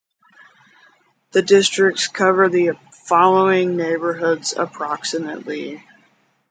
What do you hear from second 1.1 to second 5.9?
The districts cover the following neighborhoods, approximately.